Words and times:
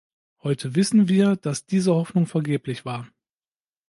Heute 0.41 0.73
wissen 0.75 1.09
wir, 1.09 1.35
dass 1.35 1.67
diese 1.67 1.93
Hoffnung 1.93 2.25
vergeblich 2.25 2.85
war. 2.85 3.07